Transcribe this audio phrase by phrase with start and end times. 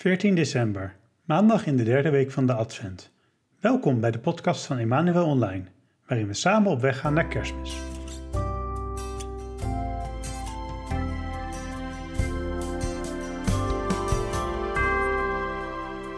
[0.00, 3.10] 14 december, maandag in de derde week van de Advent.
[3.60, 5.64] Welkom bij de podcast van Emmanuel Online,
[6.06, 7.76] waarin we samen op weg gaan naar Kerstmis.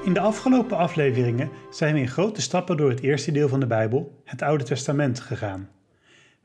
[0.05, 3.67] In de afgelopen afleveringen zijn we in grote stappen door het eerste deel van de
[3.67, 5.69] Bijbel, het Oude Testament, gegaan.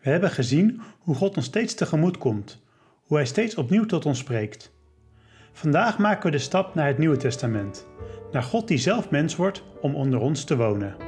[0.01, 2.63] We hebben gezien hoe God ons steeds tegemoet komt,
[3.03, 4.74] hoe Hij steeds opnieuw tot ons spreekt.
[5.57, 7.87] Vandaag maken we de stap naar het Nieuwe Testament,
[8.31, 11.04] naar God die zelf mens wordt om onder ons te wonen.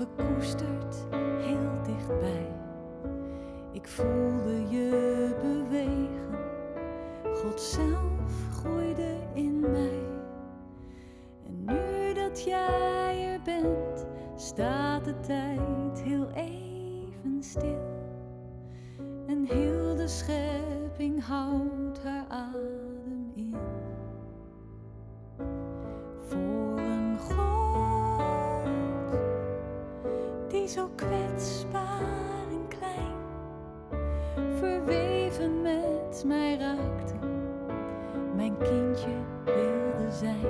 [0.00, 1.06] Gekoesterd,
[1.40, 2.46] heel dichtbij.
[3.72, 6.38] Ik voelde je bewegen,
[7.34, 10.02] God zelf groeide in mij.
[11.46, 14.06] En nu dat jij er bent,
[14.36, 17.88] staat de tijd heel even stil.
[19.26, 21.79] En heel de schepping houdt
[34.84, 37.14] verweven met mij raakte,
[38.36, 39.14] mijn kindje
[39.44, 40.46] wilde zijn.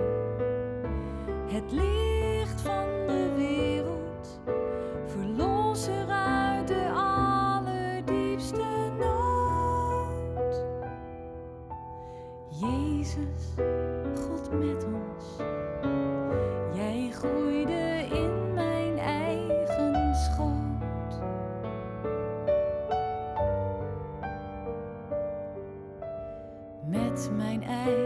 [1.47, 2.20] Het licht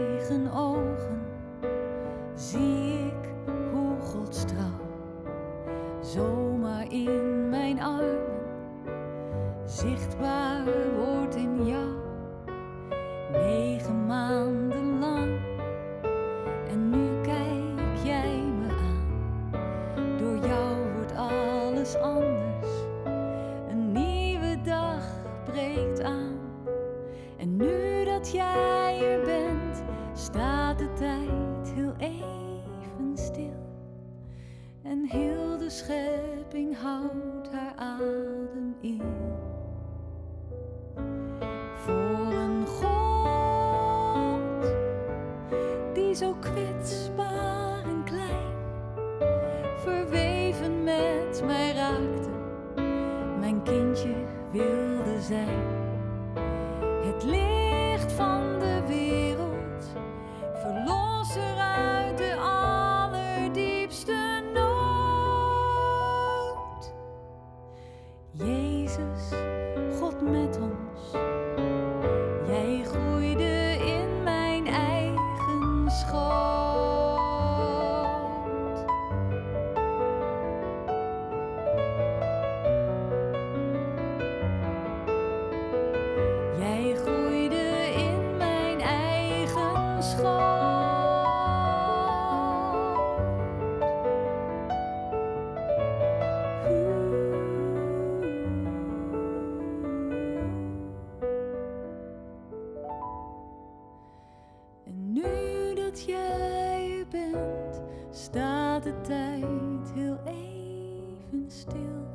[0.05, 1.21] eigen ogen
[2.33, 3.29] zie ik
[3.71, 4.79] hoe Gods trouw
[6.01, 8.43] zomaar in mijn armen
[9.65, 10.44] zichtbaar
[35.65, 39.01] de schepping houdt haar adem in.
[108.75, 112.07] Staat de tijd heel even stil.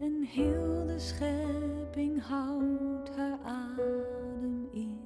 [0.00, 4.98] En heel de schepping houdt haar adem in.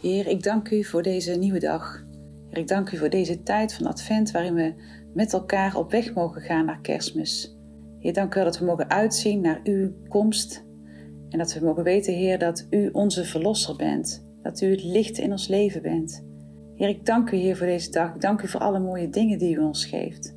[0.00, 2.04] Heer, ik dank u voor deze nieuwe dag.
[2.48, 4.74] Heer, ik dank u voor deze tijd van Advent waarin we
[5.14, 7.56] met elkaar op weg mogen gaan naar Kerstmis.
[7.98, 10.64] Heer, dank u wel dat we mogen uitzien naar uw komst
[11.28, 15.18] en dat we mogen weten, Heer, dat u onze Verlosser bent, dat u het licht
[15.18, 16.24] in ons leven bent.
[16.76, 18.14] Heer, ik dank u, Heer, voor deze dag.
[18.14, 20.36] Ik dank u voor alle mooie dingen die u ons geeft.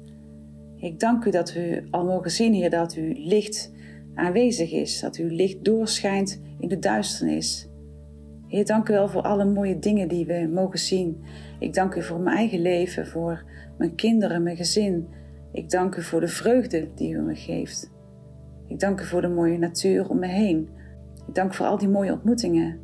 [0.75, 3.74] Ik dank u dat we al mogen zien, Heer, dat uw licht
[4.15, 7.69] aanwezig is, dat uw licht doorschijnt in de duisternis.
[8.47, 11.24] Heer, dank u wel voor alle mooie dingen die we mogen zien.
[11.59, 13.44] Ik dank u voor mijn eigen leven, voor
[13.77, 15.07] mijn kinderen, mijn gezin.
[15.51, 17.92] Ik dank u voor de vreugde die u me geeft.
[18.68, 20.69] Ik dank u voor de mooie natuur om me heen.
[21.27, 22.80] Ik dank voor al die mooie ontmoetingen.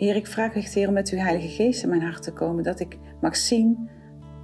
[0.00, 2.64] Heer, ik vraag echt, Heer, om met uw Heilige Geest in mijn hart te komen,
[2.64, 3.88] dat ik mag zien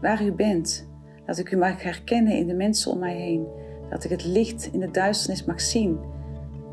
[0.00, 0.88] waar u bent.
[1.26, 3.46] Dat ik u mag herkennen in de mensen om mij heen.
[3.90, 5.98] Dat ik het licht in de duisternis mag zien.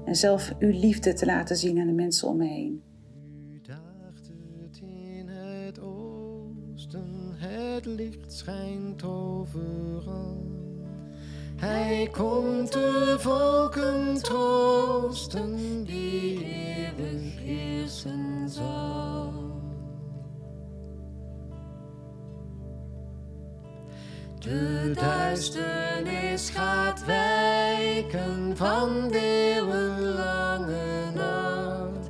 [0.06, 2.82] En zelf uw liefde te laten zien aan de mensen om me heen.
[3.52, 4.28] U daagt
[4.62, 10.46] het in het oosten, het licht schijnt overal.
[11.56, 17.33] Hij komt de volken troosten, die eeuwig
[18.04, 19.34] heersen zal.
[24.40, 32.10] De duisternis gaat wijken van eeuwenlange nacht.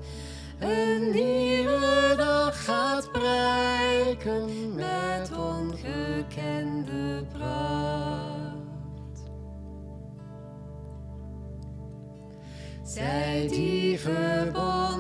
[0.60, 9.32] Een nieuwe dag gaat prijken met ongekende pracht.
[12.84, 14.93] Zij die verbonden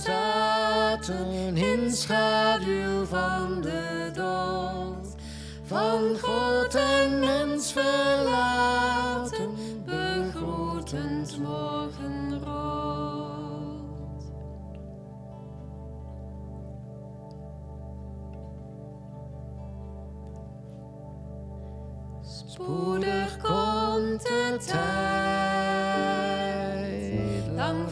[0.00, 5.14] zaten in schaduw van de dood,
[5.62, 9.50] van God en mens verlaten,
[9.84, 12.80] begroeten 's morgenrood.
[22.22, 24.80] Spoedig komt de tijd,
[27.54, 27.90] lang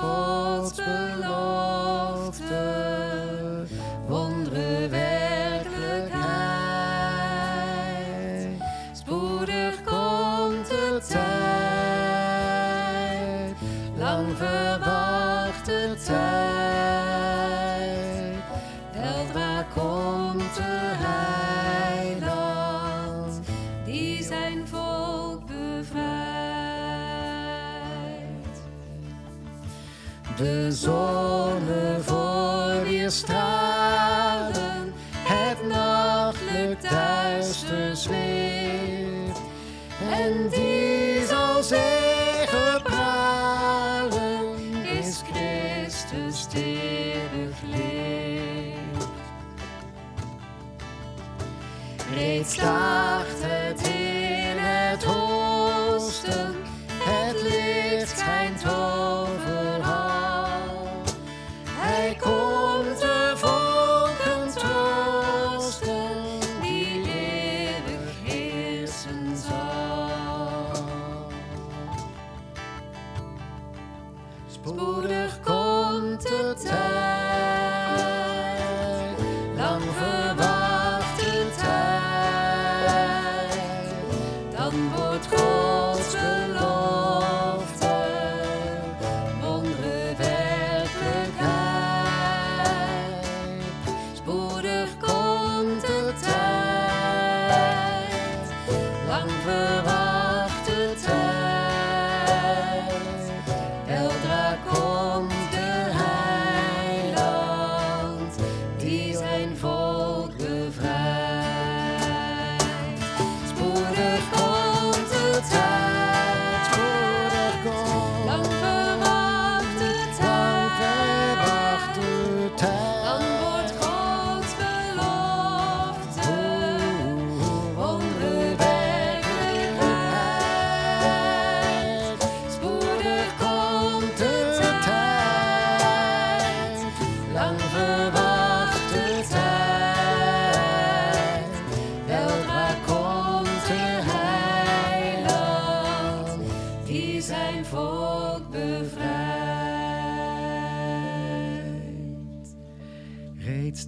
[0.00, 0.57] Dan
[30.38, 39.40] De zonne voor weer stralen, het nachtelijk duister zweeft.
[40.10, 44.56] En die zal zeggen pralen,
[45.00, 49.08] is Christus eeuwig leeft.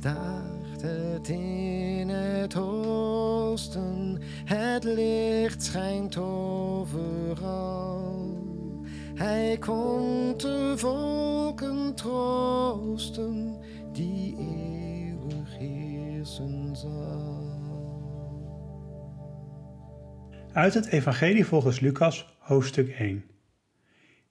[0.01, 8.01] Daagt het in het oosten, het licht schijnt overal.
[9.15, 13.57] Hij komt de volken troosten,
[13.93, 17.49] die eeuwig heersen zal.
[20.53, 23.25] Uit het Evangelie volgens Lucas, hoofdstuk 1.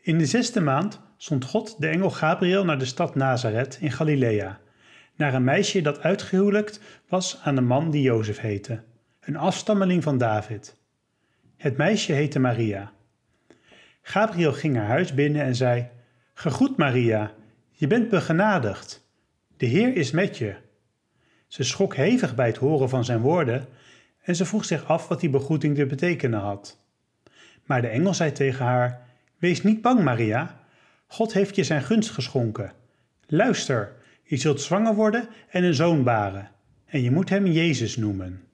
[0.02, 4.60] In de zesde maand zond God de engel Gabriel naar de stad Nazareth in Galilea,
[5.20, 8.84] naar een meisje dat uitgehuwelijkt was aan een man die Jozef heette,
[9.20, 10.78] een afstammeling van David.
[11.58, 12.92] Het meisje heette Maria.
[14.02, 15.88] Gabriel ging haar huis binnen en zei:
[16.34, 17.32] Gegroet Maria,
[17.72, 19.08] je bent begenadigd.
[19.58, 20.56] De Heer is met je.
[21.48, 23.68] Ze schrok hevig bij het horen van zijn woorden
[24.22, 26.80] en ze vroeg zich af wat die begroeting te betekenen had.
[27.64, 29.02] Maar de engel zei tegen haar:
[29.38, 30.60] Wees niet bang, Maria.
[31.08, 32.72] God heeft je zijn gunst geschonken.
[33.28, 33.98] Luister,
[34.30, 36.52] je zult zwanger worden en een zoon baren.
[36.86, 38.48] En je moet hem Jezus noemen.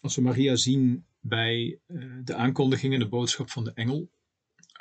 [0.00, 4.10] Als we Maria zien bij uh, de aankondigingen, de boodschap van de engel,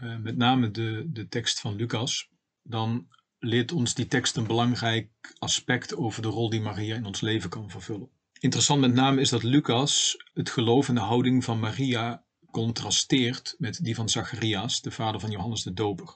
[0.03, 2.29] uh, met name de, de tekst van Lucas,
[2.63, 3.07] dan
[3.39, 7.49] leert ons die tekst een belangrijk aspect over de rol die Maria in ons leven
[7.49, 8.09] kan vervullen.
[8.39, 13.83] Interessant met name is dat Lucas het geloof en de houding van Maria contrasteert met
[13.83, 16.15] die van Zacharias, de vader van Johannes de Doper.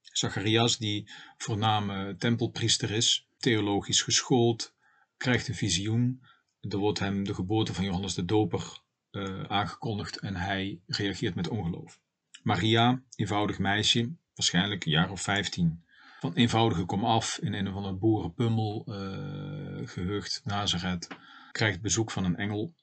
[0.00, 4.74] Zacharias, die voorname tempelpriester is, theologisch geschoold,
[5.16, 6.22] krijgt een visioen.
[6.60, 8.80] Er wordt hem de geboorte van Johannes de Doper
[9.10, 12.00] uh, aangekondigd en hij reageert met ongeloof.
[12.42, 15.84] Maria, eenvoudig meisje, waarschijnlijk een jaar of vijftien,
[16.20, 21.08] van eenvoudige kom af in een van het boerenpummel uh, gehucht Nazareth,
[21.52, 22.74] krijgt bezoek van een engel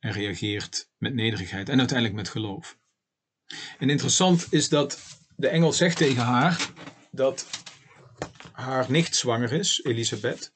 [0.00, 2.78] en reageert met nederigheid en uiteindelijk met geloof.
[3.78, 6.70] En interessant is dat de engel zegt tegen haar
[7.10, 7.46] dat
[8.52, 10.52] haar nicht zwanger is, Elisabeth.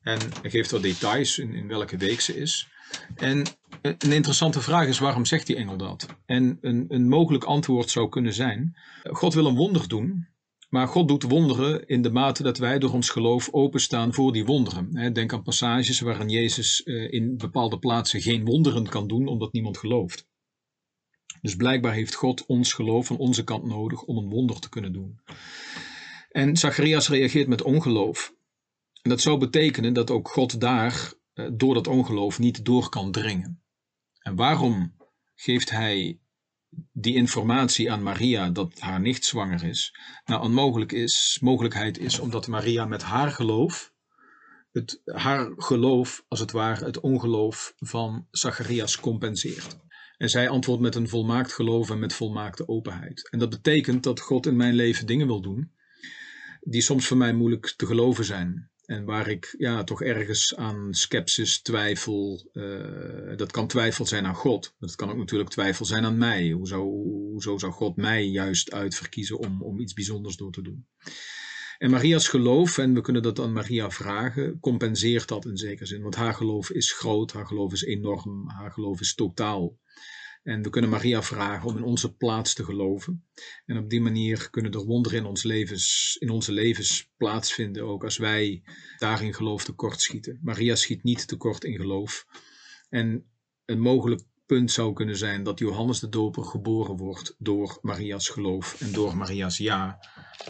[0.00, 2.68] En geeft wat details in, in welke week ze is.
[3.14, 3.46] En
[3.82, 6.06] een interessante vraag is: waarom zegt die engel dat?
[6.26, 10.28] En een, een mogelijk antwoord zou kunnen zijn: God wil een wonder doen,
[10.68, 14.44] maar God doet wonderen in de mate dat wij door ons geloof openstaan voor die
[14.44, 15.12] wonderen.
[15.12, 19.78] Denk aan passages waarin Jezus eh, in bepaalde plaatsen geen wonderen kan doen omdat niemand
[19.78, 20.26] gelooft.
[21.40, 24.92] Dus blijkbaar heeft God ons geloof van onze kant nodig om een wonder te kunnen
[24.92, 25.20] doen.
[26.28, 28.34] En Zacharias reageert met ongeloof.
[29.02, 33.12] En dat zou betekenen dat ook God daar eh, door dat ongeloof niet door kan
[33.12, 33.62] dringen.
[34.18, 34.96] En waarom
[35.34, 36.20] geeft hij
[36.92, 39.94] die informatie aan Maria dat haar nicht zwanger is?
[40.24, 43.92] Nou, een mogelijk is, mogelijkheid is omdat Maria met haar geloof,
[44.72, 49.78] het, haar geloof als het ware het ongeloof van Zacharias compenseert.
[50.16, 53.28] En zij antwoordt met een volmaakt geloof en met volmaakte openheid.
[53.30, 55.76] En dat betekent dat God in mijn leven dingen wil doen
[56.60, 58.70] die soms voor mij moeilijk te geloven zijn.
[58.84, 62.50] En waar ik ja, toch ergens aan sceptisch, twijfel.
[62.52, 64.74] Uh, dat kan twijfel zijn aan God.
[64.78, 66.50] Dat kan ook natuurlijk twijfel zijn aan mij.
[66.50, 66.82] Hoezo,
[67.30, 70.86] hoezo zou God mij juist uitverkiezen om, om iets bijzonders door te doen?
[71.78, 76.02] En Maria's geloof, en we kunnen dat aan Maria vragen, compenseert dat in zekere zin.
[76.02, 79.78] Want haar geloof is groot, haar geloof is enorm, haar geloof is totaal.
[80.48, 83.24] En we kunnen Maria vragen om in onze plaats te geloven.
[83.66, 88.04] En op die manier kunnen er wonderen in, ons levens, in onze levens plaatsvinden, ook
[88.04, 88.62] als wij
[88.98, 90.38] daarin geloof tekortschieten.
[90.42, 92.26] Maria schiet niet tekort in geloof.
[92.88, 93.24] En
[93.64, 98.80] een mogelijk punt zou kunnen zijn dat Johannes de Doper geboren wordt door Maria's geloof
[98.80, 99.98] en door Maria's ja,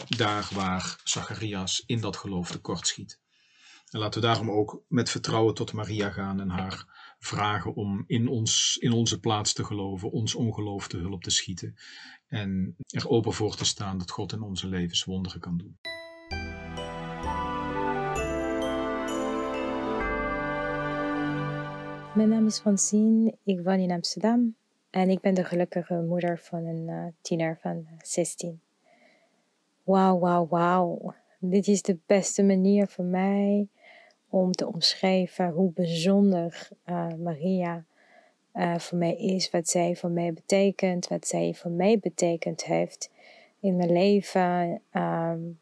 [0.07, 3.19] daar waar Zacharias in dat geloof tekortschiet.
[3.89, 6.85] En laten we daarom ook met vertrouwen tot Maria gaan en haar
[7.19, 11.75] vragen om in, ons, in onze plaats te geloven, ons ongeloof te hulp te schieten
[12.27, 15.77] en er open voor te staan dat God in onze levens wonderen kan doen.
[22.15, 24.55] Mijn naam is Francine, ik woon in Amsterdam
[24.89, 28.61] en ik ben de gelukkige moeder van een uh, tiener van 16.
[29.83, 31.15] Wauw, wauw, wauw.
[31.39, 33.67] Dit is de beste manier voor mij
[34.29, 37.85] om te omschrijven hoe bijzonder uh, Maria
[38.53, 43.09] uh, voor mij is, wat zij voor mij betekent, wat zij voor mij betekend heeft
[43.59, 44.81] in mijn leven.
[44.93, 45.59] Um,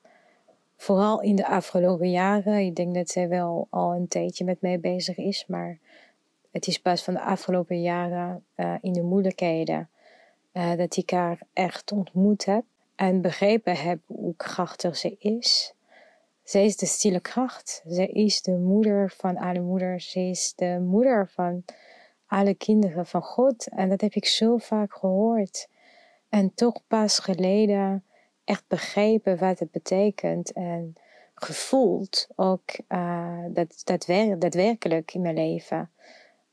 [0.75, 2.65] vooral in de afgelopen jaren.
[2.65, 5.77] Ik denk dat zij wel al een tijdje met mij bezig is, maar
[6.51, 9.89] het is pas van de afgelopen jaren uh, in de moeilijkheden
[10.77, 12.63] dat ik haar echt ontmoet heb
[12.95, 15.74] en begrepen heb hoe krachtig ze is.
[16.47, 17.83] Zij is de stille kracht.
[17.87, 20.11] Zij is de moeder van alle moeders.
[20.11, 21.63] Zij is de moeder van
[22.27, 23.67] alle kinderen van God.
[23.69, 25.67] En dat heb ik zo vaak gehoord.
[26.29, 28.03] En toch pas geleden
[28.43, 30.51] echt begrepen wat het betekent.
[30.51, 30.93] En
[31.33, 35.91] gevoeld ook uh, dat, dat wer daadwerkelijk in mijn leven.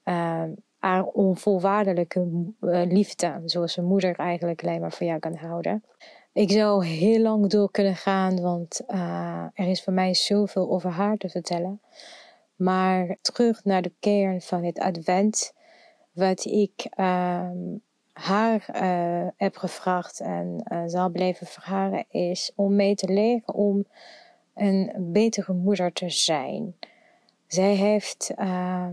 [0.04, 0.42] Uh,
[0.78, 5.84] haar onvoorwaardelijke uh, liefde, zoals een moeder eigenlijk alleen maar van jou kan houden.
[6.34, 10.90] Ik zou heel lang door kunnen gaan, want uh, er is voor mij zoveel over
[10.90, 11.80] haar te vertellen.
[12.56, 15.52] Maar terug naar de kern van het advent,
[16.12, 17.50] wat ik uh,
[18.12, 23.86] haar uh, heb gevraagd en zal blijven vragen, is om mee te leren om
[24.54, 26.76] een betere moeder te zijn.
[27.46, 28.32] Zij heeft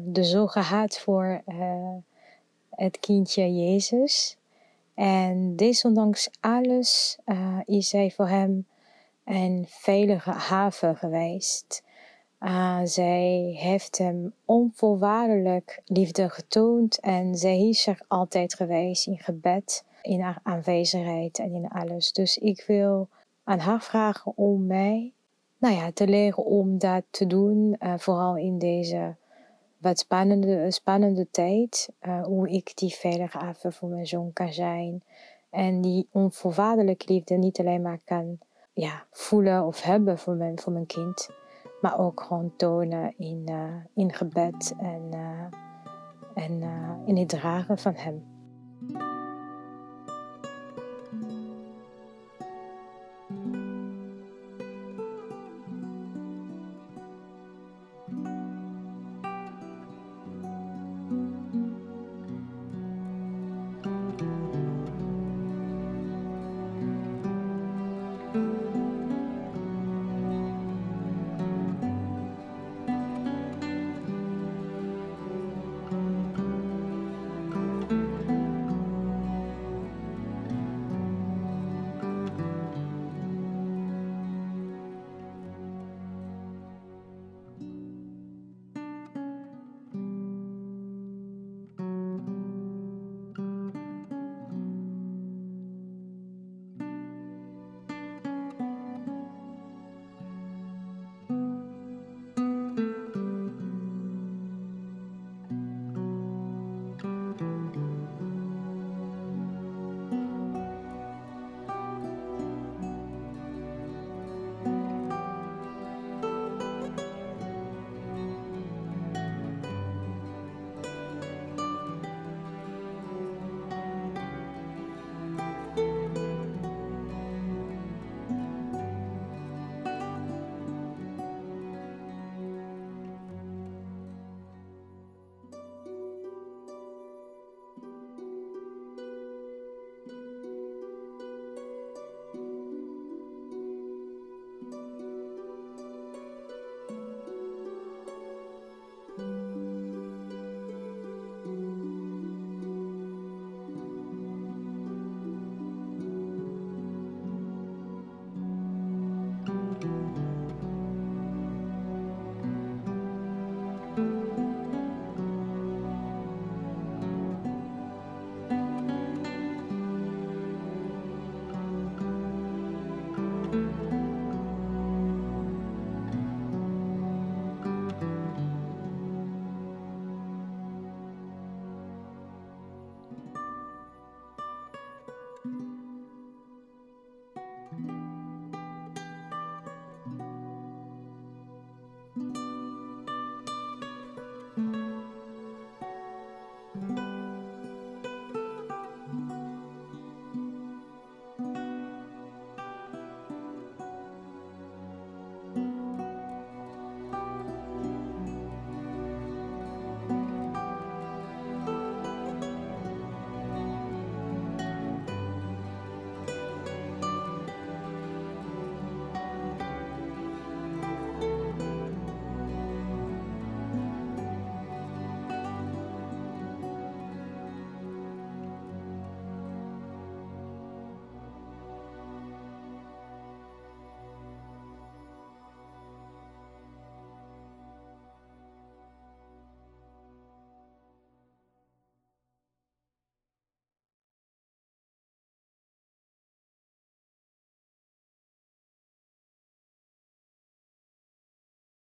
[0.03, 1.43] de zorg gehad voor
[2.69, 4.37] het kindje Jezus.
[4.93, 8.67] En desondanks alles uh, is zij voor hem
[9.25, 11.83] een veilige haven geweest.
[12.39, 19.85] Uh, zij heeft hem onvoorwaardelijk liefde getoond en zij is er altijd geweest in gebed,
[20.01, 22.11] in haar aanwezigheid en in alles.
[22.11, 23.07] Dus ik wil
[23.43, 25.13] aan haar vragen om mij
[25.57, 29.15] nou ja, te leren om dat te doen, uh, vooral in deze
[29.81, 31.89] wat spannende, spannende tijd.
[32.01, 32.95] Uh, hoe ik die
[33.29, 35.03] haven voor mijn zoon kan zijn.
[35.49, 38.37] En die onvoorwaardelijke liefde niet alleen maar kan
[38.73, 41.29] ja, voelen of hebben voor mijn, voor mijn kind.
[41.81, 45.09] Maar ook gewoon tonen in, uh, in gebed en,
[46.33, 46.61] en
[47.05, 48.30] in het dragen van hem.